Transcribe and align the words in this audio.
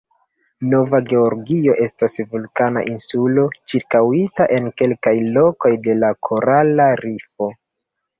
Nova 0.69 0.99
Georgio 1.09 1.73
estas 1.83 2.15
vulkana 2.31 2.81
insulo, 2.91 3.43
ĉirkaŭita 3.73 4.47
en 4.55 4.71
kelkaj 4.83 5.13
lokoj 5.37 5.71
de 5.89 6.09
korala 6.29 6.89
rifo. 7.03 7.51